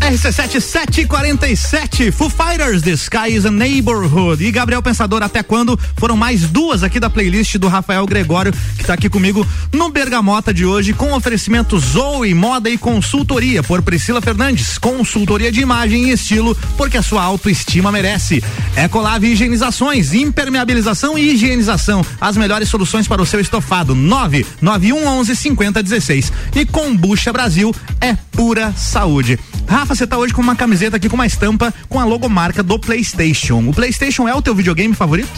[0.11, 4.43] RC7747, Foo Fighters, The Sky is a Neighborhood.
[4.43, 5.79] E Gabriel Pensador, até quando?
[5.95, 10.53] Foram mais duas aqui da playlist do Rafael Gregório, que tá aqui comigo no Bergamota
[10.53, 14.77] de hoje, com oferecimento Zoe, moda e consultoria por Priscila Fernandes.
[14.77, 18.43] Consultoria de imagem e estilo, porque a sua autoestima merece.
[18.75, 22.05] Ecolave Higienizações, impermeabilização e higienização.
[22.19, 23.95] As melhores soluções para o seu estofado.
[23.95, 26.33] 99111 5016.
[26.53, 29.39] E Combucha Brasil é pura saúde.
[29.67, 32.79] Rafa, você tá hoje com uma camiseta aqui com uma estampa com a logomarca do
[32.79, 33.59] PlayStation.
[33.69, 35.29] O PlayStation é o teu videogame favorito?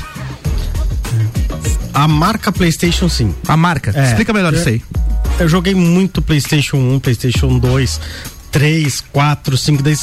[1.94, 3.36] A marca PlayStation, sim.
[3.46, 3.92] A marca?
[3.94, 4.08] É.
[4.08, 4.82] Explica melhor Eu- isso aí.
[5.38, 8.00] Eu joguei muito PlayStation 1, PlayStation 2,
[8.52, 9.84] 3, 4, 5.
[9.84, 9.98] Daí,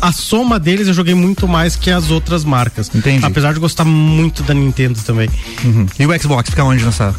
[0.00, 2.90] a soma deles eu joguei muito mais que as outras marcas.
[2.94, 3.22] Entendi.
[3.22, 5.28] Apesar de gostar muito da Nintendo também.
[5.62, 5.86] Uhum.
[5.98, 7.14] E o Xbox fica onde nessa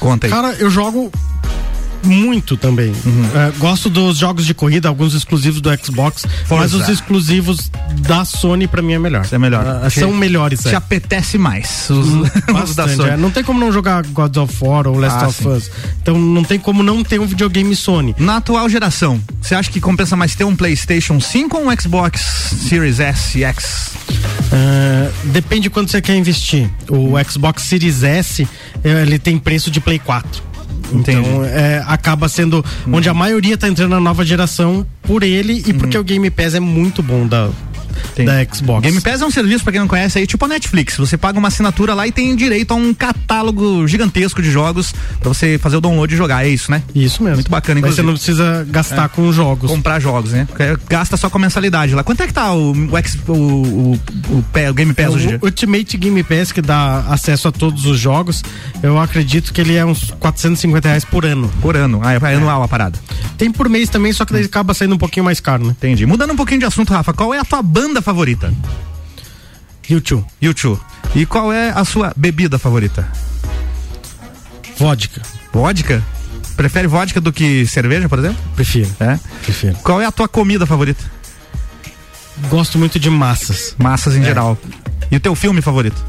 [0.00, 0.30] conta aí?
[0.32, 1.12] Cara, eu jogo
[2.04, 2.92] muito também.
[3.04, 3.24] Uhum.
[3.34, 6.76] É, gosto dos jogos de corrida, alguns exclusivos do Xbox, mas Forza.
[6.76, 9.24] os exclusivos da Sony pra mim é melhor.
[9.24, 9.64] Isso é melhor.
[9.66, 10.60] Ah, são melhores.
[10.62, 10.74] Te é.
[10.74, 13.10] apetece mais os, os da Bastante, Sony.
[13.10, 13.16] é.
[13.16, 15.48] Não tem como não jogar God of War ou Last Ah, of sim.
[15.48, 15.70] Us.
[16.02, 18.14] Então não tem como não ter um videogame Sony.
[18.18, 22.20] Na atual geração, você acha que compensa mais ter um PlayStation 5 ou um Xbox
[22.68, 23.90] Series S e X?
[24.52, 26.68] Ah, depende de quanto você quer investir.
[26.88, 28.46] O Xbox Series S,
[28.84, 30.42] ele tem preço de Play 4.
[30.94, 35.72] Então, é, acaba sendo onde a maioria tá entrando na nova geração por ele e
[35.72, 37.50] porque o Game Pass é muito bom da,
[38.24, 38.82] da Xbox.
[38.82, 40.96] Game Pass é um serviço, pra quem não conhece, aí, tipo a Netflix.
[40.96, 45.28] Você paga uma assinatura lá e tem direito a um catálogo gigantesco de jogos pra
[45.28, 46.44] você fazer o download e jogar.
[46.44, 46.82] É isso, né?
[46.94, 47.36] Isso mesmo.
[47.36, 48.06] Muito bacana, você inclusive.
[48.06, 49.08] não precisa gastar É.
[49.08, 49.70] com jogos.
[49.70, 50.46] Comprar jogos, né?
[50.88, 52.02] Gasta só com a mensalidade lá.
[52.04, 54.00] Quanto é que tá o, o, X- o, o,
[54.30, 55.38] o, Game Pass hoje em dia?
[55.40, 58.42] O Ultimate Game Pass, que dá acesso a todos os jogos,
[58.82, 61.50] eu acredito que ele é uns 450 reais por ano.
[61.60, 62.00] Por ano.
[62.02, 62.98] Ah, é anual a parada.
[63.36, 65.70] Tem por mês também, só que daí acaba saindo um pouquinho mais caro, né?
[65.70, 66.06] Entendi.
[66.06, 68.52] Mudando um pouquinho de assunto, Rafa, qual é a tua banda favorita?
[69.88, 70.24] YouTube.
[70.40, 70.80] YouTube.
[71.14, 73.06] E qual é a sua bebida favorita?
[74.78, 75.20] Vodka.
[75.52, 76.02] Vodka?
[76.56, 78.38] Prefere vodka do que cerveja, por exemplo?
[78.54, 78.88] Prefiro.
[79.00, 79.18] É?
[79.42, 79.74] Prefiro.
[79.82, 81.02] Qual é a tua comida favorita?
[82.48, 83.74] Gosto muito de massas.
[83.78, 84.24] Massas em É.
[84.24, 84.56] geral.
[85.10, 86.02] E o teu filme favorito?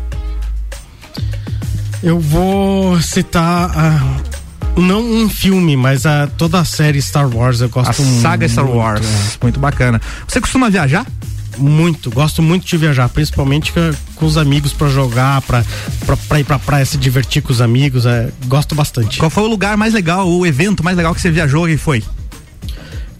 [2.02, 4.18] Eu vou citar ah,
[4.78, 8.66] não um filme, mas a, toda a série Star Wars eu gosto a saga Star
[8.66, 9.06] muito, Wars.
[9.06, 9.38] é.
[9.42, 10.02] Muito bacana.
[10.28, 11.06] Você costuma viajar?
[11.58, 13.74] Muito, gosto muito de viajar, principalmente
[14.16, 15.64] com, os amigos pra jogar, pra,
[16.06, 19.18] pra, pra ir pra praia se divertir com os amigos, é, gosto bastante.
[19.20, 22.04] Qual foi o lugar mais legal, o evento mais legal que você viajou e foi?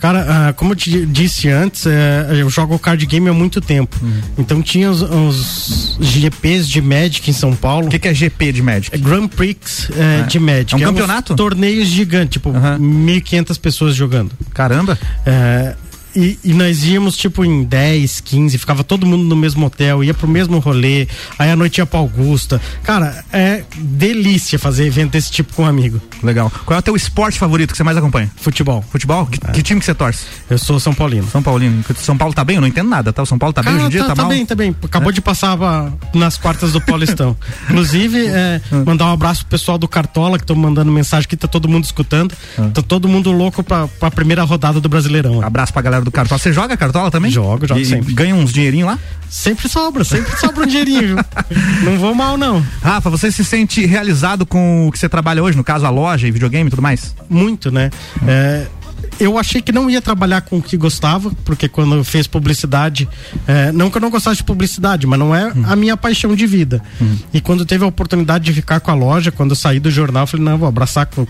[0.04, 3.98] Cara, ah, como eu te disse antes, é, eu jogo card game há muito tempo.
[4.04, 4.20] Hum.
[4.38, 7.88] Então tinha os, os GPs de Magic em São Paulo.
[7.88, 8.94] O que, que é GP de Magic?
[8.94, 10.24] É Grand Prix é, É.
[10.24, 10.74] de Magic.
[10.74, 11.36] É um uns campeonato?
[11.38, 14.32] torneios gigantes, tipo, 1.500 pessoas jogando.
[14.54, 15.00] Caramba!
[15.26, 15.74] É,
[16.16, 20.14] e, e nós íamos, tipo, em 10, 15, ficava todo mundo no mesmo hotel, ia
[20.14, 21.08] pro mesmo rolê,
[21.38, 22.62] aí a noite ia pra Augusta.
[22.84, 26.02] Cara, é delícia fazer evento desse tipo com um amigo.
[26.22, 26.52] Legal.
[26.66, 28.30] Qual é o teu esporte favorito que você mais acompanha?
[28.38, 28.84] Futebol.
[28.90, 29.26] Futebol?
[29.26, 30.26] Que, que time que você torce?
[30.50, 31.28] Eu sou São Paulino.
[31.30, 31.84] São Paulino.
[31.98, 32.56] São Paulo tá bem?
[32.56, 33.22] Eu não entendo nada, tá?
[33.24, 34.02] O São Paulo tá bem hoje em dia?
[34.06, 34.76] tá, Tá, tá bem, tá bem.
[34.84, 35.14] Acabou É?
[35.14, 37.36] de passar pra- nas quartas do Paulistão.
[37.70, 41.48] Inclusive, é, mandar um abraço pro pessoal do Cartola, que estão mandando mensagem que tá
[41.48, 42.34] todo mundo escutando.
[42.74, 45.42] Tá todo mundo louco pra, pra primeira rodada do Brasileirão.
[45.42, 46.38] Abraço pra galera do Cartola.
[46.40, 47.32] Você joga Cartola também?
[47.32, 48.14] Jogo, jogo e, sempre.
[48.14, 49.00] Ganha uns dinheirinhos lá?
[49.30, 51.16] Sempre sobra, sempre sobra um dinheirinho?
[51.84, 52.64] Não vou mal, não.
[52.82, 56.28] Rafa, você se sente realizado com o que você trabalha hoje, no caso a loja
[56.28, 57.16] e videogame e tudo mais?
[57.30, 57.90] Muito, né?
[58.28, 58.68] É,
[59.20, 63.08] eu achei que não ia trabalhar com o que gostava, porque quando eu fiz publicidade,
[63.48, 65.64] é, não que eu não gostasse de publicidade, mas não é Hum.
[65.68, 66.82] a minha paixão de vida.
[67.34, 70.24] E quando teve a oportunidade de ficar com a loja, quando eu saí do jornal,
[70.24, 71.26] eu falei, não, vou abraçar com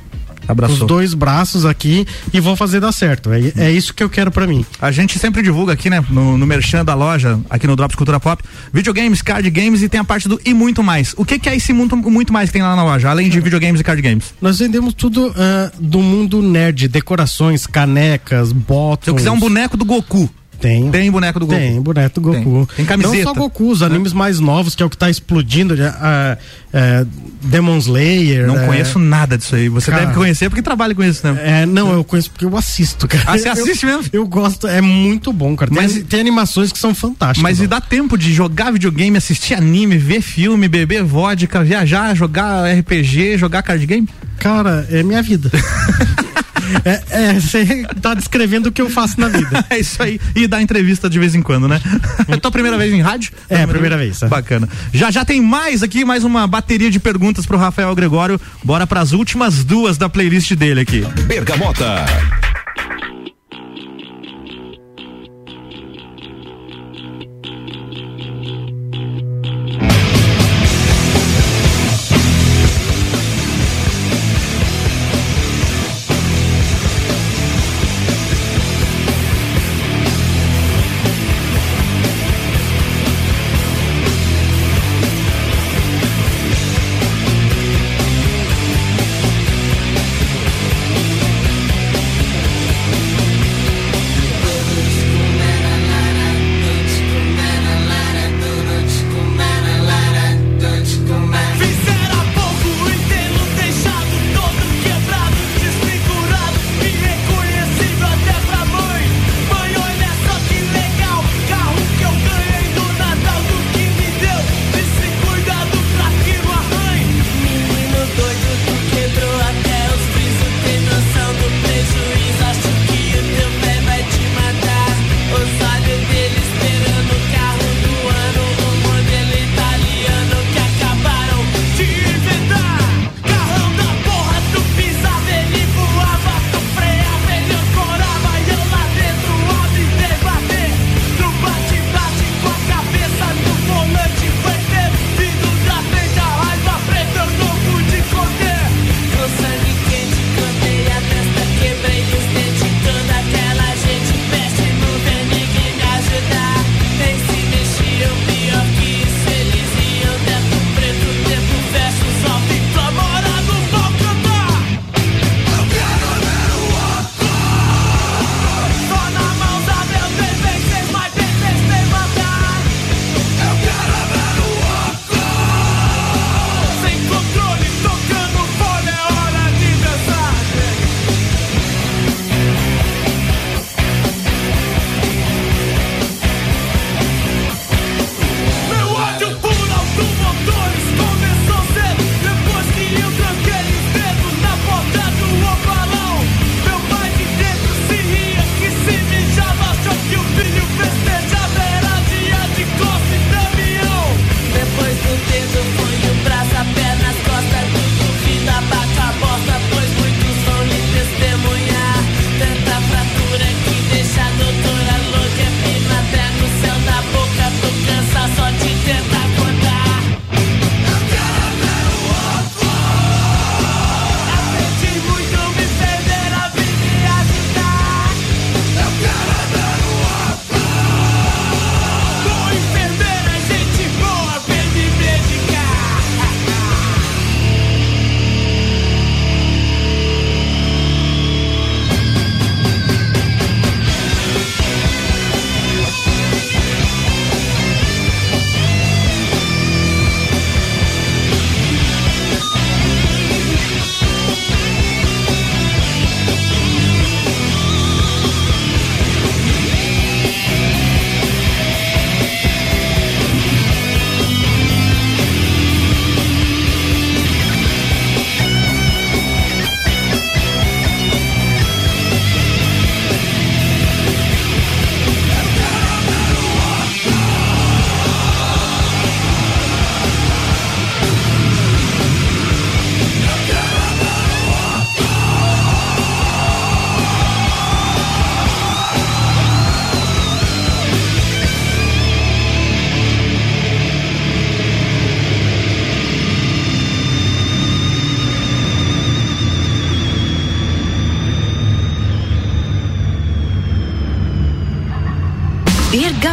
[0.47, 0.77] Abraçou.
[0.77, 3.31] os dois braços aqui e vou fazer dar certo.
[3.31, 4.65] É, é isso que eu quero pra mim.
[4.81, 8.19] A gente sempre divulga aqui, né, no, no merchan da loja, aqui no Drops Cultura
[8.19, 11.13] Pop, videogames, card games e tem a parte do e muito mais.
[11.17, 13.39] O que, que é esse muito, muito mais que tem lá na loja, além de
[13.39, 14.33] videogames e card games?
[14.41, 19.05] Nós vendemos tudo ah, do mundo nerd, decorações, canecas, botões.
[19.05, 20.29] Se eu quiser um boneco do Goku.
[20.64, 20.89] Tem.
[20.89, 21.59] Tem boneco do Goku.
[21.59, 22.41] Tem, boneco do Tem.
[22.41, 22.74] Goku.
[22.74, 23.16] Tem camiseta.
[23.18, 25.76] Não só Goku, os animes mais novos, que é o que tá explodindo.
[25.76, 26.38] já, ah,
[26.72, 27.05] é,
[27.41, 28.47] Demon Slayer.
[28.47, 29.68] Não é, conheço nada disso aí.
[29.68, 31.38] Você Cara, deve conhecer porque trabalha com isso, né?
[31.64, 33.26] É, não, eu conheço porque eu assisto, cara.
[33.28, 34.03] Ah, você Eu- assiste mesmo?
[34.14, 35.70] Eu gosto, é muito bom, cara.
[35.70, 37.43] Tem, Mas- tem animações que são fantásticas.
[37.43, 42.66] Mas e dá tempo de jogar videogame, assistir anime, ver filme, beber vodka, viajar, jogar
[42.80, 44.07] RPG, jogar card game?
[44.39, 45.51] Cara, é minha vida.
[46.86, 49.63] é, é, você tá descrevendo o que eu faço na vida.
[49.74, 50.19] É isso aí.
[50.36, 51.82] E dar entrevista de vez em quando, né?
[52.28, 53.32] É tua primeira vez em rádio?
[53.49, 54.21] É, a primeira vez.
[54.21, 54.28] é.
[54.28, 54.67] Bacana.
[54.93, 58.39] Já já tem mais aqui, mais uma bateria de perguntas pro Rafael Gregório.
[58.63, 61.01] Bora pras últimas duas da playlist dele aqui.
[61.26, 62.05] Bergamota.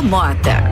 [0.01, 0.70] Um,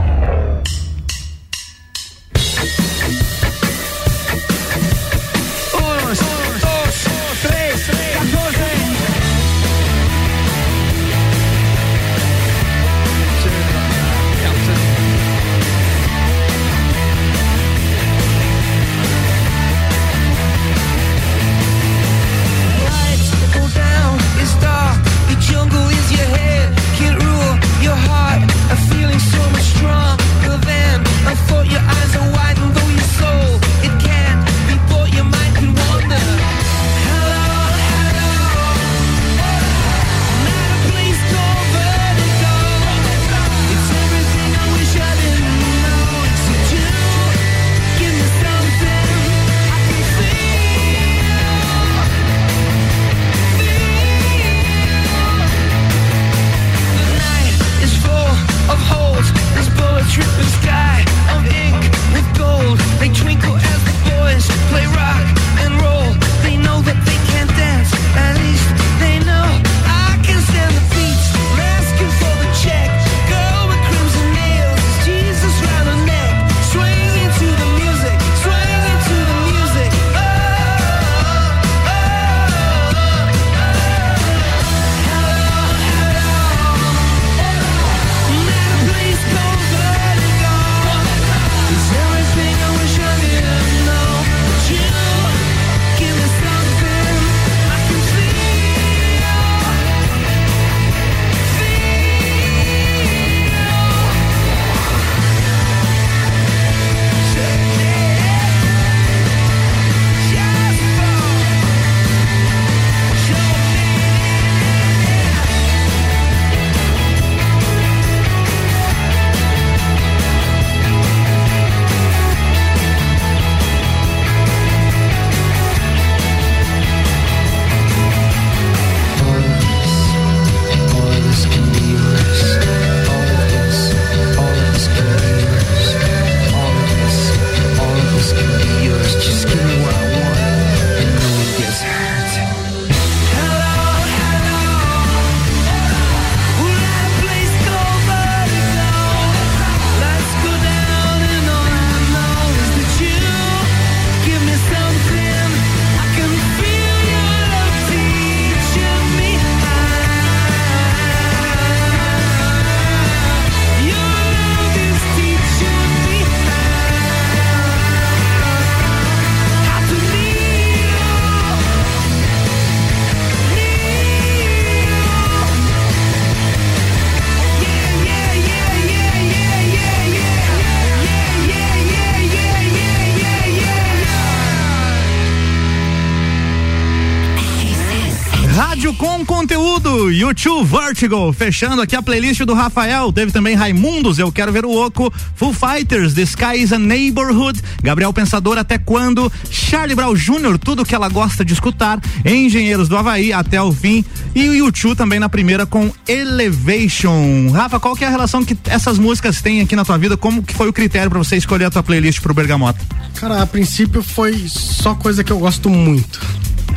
[190.18, 194.72] YouTube Vertigo, fechando aqui a playlist do Rafael, teve também Raimundos, Eu Quero Ver o
[194.72, 200.58] Oco, Full Fighters, The Sky is a Neighborhood, Gabriel Pensador, Até Quando, Charlie Brown Jr.,
[200.58, 204.04] tudo que ela gosta de escutar, Engenheiros do Havaí, Até o Fim,
[204.34, 207.52] e o YouTube também na primeira com Elevation.
[207.52, 210.16] Rafa, qual que é a relação que essas músicas têm aqui na tua vida?
[210.16, 212.80] Como que foi o critério para você escolher a tua playlist pro Bergamota?
[213.14, 216.18] Cara, a princípio foi só coisa que eu gosto muito.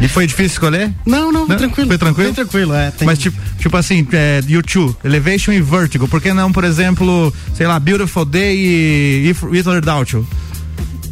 [0.01, 0.91] E foi difícil escolher?
[1.05, 1.55] Não, não, Não?
[1.57, 1.87] tranquilo.
[1.87, 2.27] Foi tranquilo?
[2.27, 2.91] Bem tranquilo, é.
[2.91, 7.33] tem- Mas tipo, tipo assim, é, YouTube, Elevation e Vertigo, por que não, por exemplo,
[7.53, 10.27] sei lá, Beautiful Day e If Without You?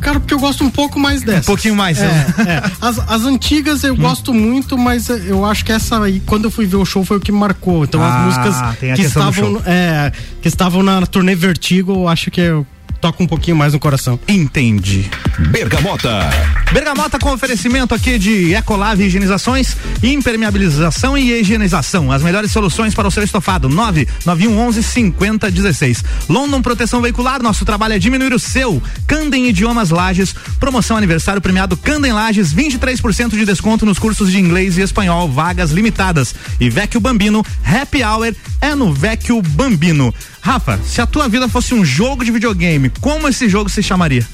[0.02, 1.44] Cara, porque eu gosto um pouco mais dessas.
[1.44, 2.26] Um pouquinho mais, É, né?
[2.48, 2.72] é.
[2.80, 6.66] As, as antigas eu gosto muito, mas eu acho que essa aí, quando eu fui
[6.66, 7.84] ver o show, foi o que marcou.
[7.84, 10.10] Então Ah, as músicas que estavam, é,
[10.42, 12.66] que estavam na turnê Vertigo, eu acho que eu
[13.00, 14.20] toco um pouquinho mais no coração.
[14.28, 15.10] Entendi.
[15.50, 16.30] Bergamota.
[16.72, 22.12] Bergamota com oferecimento aqui de Ecolave Higienizações, impermeabilização e higienização.
[22.12, 23.70] As melhores soluções para o seu estofado.
[23.70, 26.04] 99111 5016.
[26.28, 28.82] London Proteção Veicular, nosso trabalho é diminuir o seu.
[29.08, 34.78] Candem Idiomas Lages, promoção aniversário premiado Candem Lages, 23% de desconto nos cursos de inglês
[34.78, 36.36] e espanhol, vagas limitadas.
[36.60, 40.14] E Vecchio Bambino, Happy Hour é no Vecchio Bambino.
[40.42, 44.26] Rafa, se a tua vida fosse um jogo de videogame, como esse jogo se chamaria?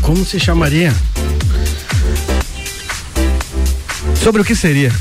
[0.00, 0.94] Como se chamaria?
[4.22, 4.92] Sobre o que seria?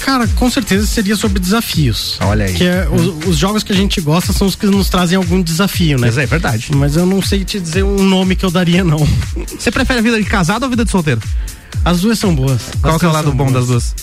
[0.00, 2.16] Cara, com certeza seria sobre desafios.
[2.20, 2.54] Olha aí.
[2.54, 5.42] Que é, os, os jogos que a gente gosta são os que nos trazem algum
[5.42, 6.06] desafio, né?
[6.06, 6.68] Mas é verdade.
[6.74, 9.06] Mas eu não sei te dizer um nome que eu daria, não.
[9.58, 11.20] Você prefere a vida de casado ou a vida de solteiro?
[11.84, 12.62] As duas são boas.
[12.80, 13.52] Qual que é o lado bom boas.
[13.52, 13.94] das duas?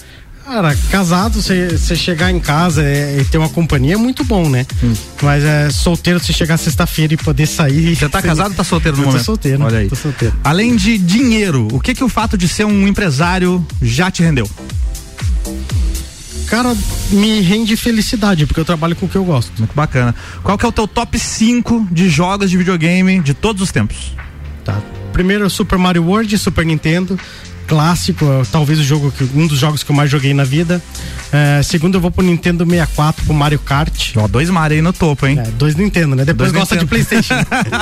[0.46, 4.66] Cara, casado, você chegar em casa é, e ter uma companhia é muito bom, né?
[4.84, 4.94] Hum.
[5.22, 7.96] Mas é solteiro, você chegar sexta-feira e poder sair.
[7.96, 9.22] Você tá casado ou tá solteiro no Eu momento?
[9.22, 9.64] Tô solteiro.
[9.64, 9.88] Olha aí.
[9.88, 10.36] Tô solteiro.
[10.44, 14.50] Além de dinheiro, o que que o fato de ser um empresário já te rendeu?
[16.48, 16.76] Cara,
[17.10, 19.52] me rende felicidade, porque eu trabalho com o que eu gosto.
[19.58, 20.14] Muito bacana.
[20.44, 24.14] Qual que é o teu top 5 de jogos de videogame de todos os tempos?
[24.64, 24.80] Tá.
[25.14, 27.18] Primeiro, Super Mario World, Super Nintendo.
[27.68, 30.82] Clássico, é, talvez o jogo que, um dos jogos que eu mais joguei na vida.
[31.32, 34.12] É, segundo, eu vou pro Nintendo 64, pro Mario Kart.
[34.16, 35.40] Ó, dois Mario aí no topo, hein?
[35.40, 36.24] É, dois Nintendo, né?
[36.26, 37.06] Depois Dois gosta de Nintendo.
[37.08, 37.34] PlayStation.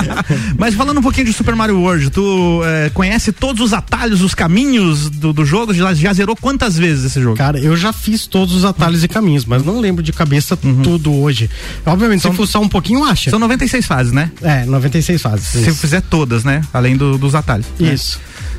[0.57, 4.33] Mas falando um pouquinho de Super Mario World, tu é, conhece todos os atalhos, os
[4.33, 5.73] caminhos do, do jogo?
[5.73, 7.35] Já, já zerou quantas vezes esse jogo?
[7.35, 11.13] Cara, eu já fiz todos os atalhos e caminhos, mas não lembro de cabeça tudo
[11.13, 11.49] hoje.
[11.85, 13.29] Obviamente, se fuçar um pouquinho, acha.
[13.29, 14.31] São 96 fases, né?
[14.41, 15.47] É, 96 fases.
[15.47, 15.75] Se isso.
[15.75, 16.61] fizer todas, né?
[16.73, 17.65] Além do- dos atalhos.
[17.79, 17.91] né?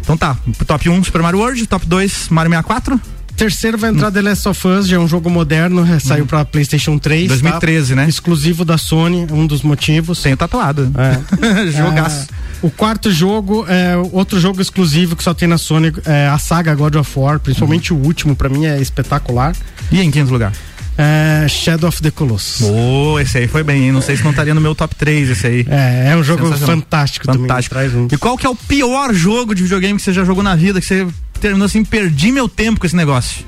[0.02, 0.36] Então tá,
[0.66, 3.00] top 1 Super Mario World, top 2 Mario 64.
[3.36, 6.44] Terceiro vai entrar The Last of Us, já é um jogo moderno, é, saiu pra
[6.44, 7.28] PlayStation 3.
[7.28, 7.96] 2013, tá?
[7.96, 8.08] né?
[8.08, 10.20] Exclusivo da Sony, um dos motivos.
[10.20, 10.92] Tenho tatuado.
[10.96, 11.70] É.
[11.72, 12.28] Jogaço.
[12.30, 16.38] É, o quarto jogo é outro jogo exclusivo que só tem na Sony, é a
[16.38, 19.56] saga God of War, principalmente o último, pra mim é espetacular.
[19.90, 20.52] E em quinto lugar?
[20.96, 22.68] É Shadow of the Colossus.
[22.68, 23.92] Ô, esse aí foi bem, hein?
[23.92, 25.66] Não sei se não estaria no meu top 3 esse aí.
[25.68, 27.74] É, é um jogo fantástico, Fantástico.
[27.74, 27.96] também.
[27.96, 28.08] Um.
[28.12, 30.80] E qual que é o pior jogo de videogame que você já jogou na vida,
[30.80, 31.06] que você
[31.40, 33.44] terminou assim, perdi meu tempo com esse negócio?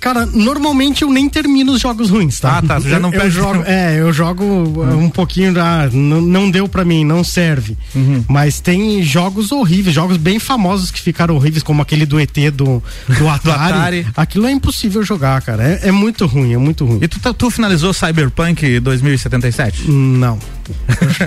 [0.00, 2.58] Cara, normalmente eu nem termino os jogos ruins, tá?
[2.58, 3.62] Ah, tá, você já não eu, jogo.
[3.66, 5.88] É, eu jogo uh, um pouquinho da.
[5.92, 7.76] Não, não deu pra mim, não serve.
[7.94, 8.24] Uhum.
[8.28, 12.82] Mas tem jogos horríveis, jogos bem famosos que ficaram horríveis, como aquele do ET do,
[13.18, 13.72] do Atari.
[13.72, 14.06] Atari.
[14.16, 15.62] Aquilo é impossível jogar, cara.
[15.62, 17.00] É, é muito ruim, é muito ruim.
[17.02, 19.90] E tu, tu finalizou Cyberpunk 2077?
[19.90, 20.38] Não.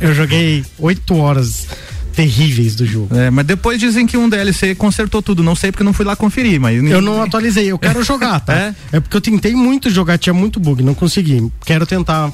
[0.02, 1.68] Eu, eu joguei oito horas
[2.16, 3.16] terríveis do jogo.
[3.16, 5.44] É, mas depois dizem que um DLC consertou tudo.
[5.44, 6.82] Não sei porque não fui lá conferir, mas.
[6.84, 8.52] Eu não atualizei, eu quero jogar, tá?
[8.62, 8.76] É?
[8.92, 11.52] É porque eu tentei muito jogar, tinha muito bug, não consegui.
[11.66, 12.32] Quero tentar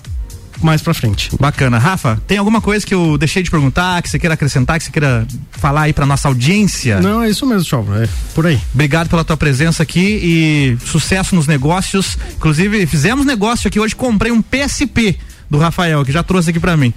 [0.62, 1.30] mais pra frente.
[1.40, 1.78] Bacana.
[1.78, 4.92] Rafa, tem alguma coisa que eu deixei de perguntar, que você queira acrescentar, que você
[4.92, 7.00] queira falar aí pra nossa audiência?
[7.00, 8.60] Não, é isso mesmo, Chau, é por aí.
[8.74, 12.18] Obrigado pela tua presença aqui e sucesso nos negócios.
[12.36, 15.18] Inclusive, fizemos negócio aqui hoje, comprei um PSP
[15.50, 16.94] do Rafael, que já trouxe aqui pra mim.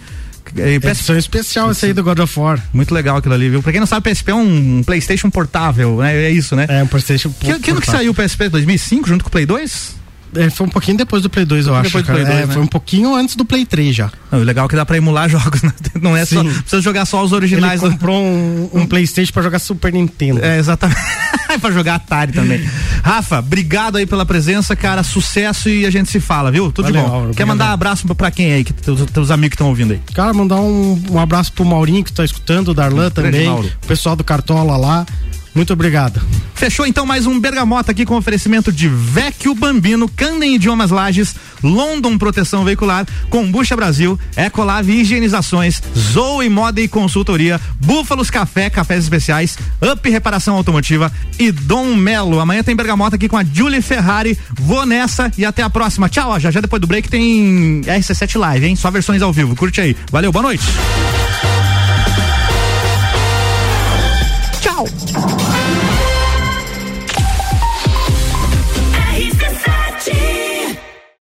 [0.57, 2.63] É, Edição especial essa aí do God of War.
[2.73, 3.63] Muito legal aquilo ali, viu?
[3.63, 6.25] Pra quem não sabe, PSP é um PlayStation portável, né?
[6.25, 6.67] É isso, né?
[6.69, 8.49] É um PlayStation Que, que ano que saiu o PSP?
[8.49, 10.00] 2005, junto com o Play 2?
[10.35, 11.91] É, foi um pouquinho depois do Play 2, eu acho.
[11.91, 12.47] Play 2, É, né?
[12.47, 14.11] Foi um pouquinho antes do Play 3 já.
[14.31, 15.73] Não, o legal é que dá pra emular jogos, né?
[16.01, 16.43] Não é só.
[16.43, 16.51] Sim.
[16.51, 17.83] Precisa jogar só os originais.
[17.83, 20.45] Ele comprou um, um PlayStation pra jogar Super Nintendo.
[20.45, 21.01] É, exatamente.
[21.61, 22.61] pra jogar Atari também.
[23.03, 25.03] Rafa, obrigado aí pela presença, cara.
[25.03, 26.71] Sucesso e a gente se fala, viu?
[26.71, 27.31] Tudo Valeu, de bom.
[27.35, 30.01] Quer mandar um abraço pra- quem aí, que teus, teus amigos que estão ouvindo aí?
[30.15, 33.49] Cara, mandar um, um abraço pro Maurinho que tá escutando, o Darlan também.
[33.51, 35.05] O pessoal do Cartola lá.
[35.55, 36.21] Muito obrigado.
[36.55, 42.19] Fechou então mais um Bergamota aqui com oferecimento de Vecchio Bambino, Candem Idiomas Lages, London
[42.19, 50.09] Proteção Veicular, Combucha Brasil, Ecolave Higienizações, Zoe Moda e Consultoria, Búfalos Café, Cafés Especiais, Up
[50.09, 52.41] Reparação Automotiva e Dom Melo.
[52.41, 54.39] Amanhã tem Bergamota aqui com a Julie Ferrari.
[54.53, 56.09] Vou nessa e até a próxima.
[56.09, 58.77] Tchau, ó, já já depois do break tem RC7 Live, hein?
[58.77, 59.57] Só versões ao vivo.
[59.57, 59.97] Curte aí.
[60.11, 60.65] Valeu, boa noite.
[64.61, 64.87] Tchau.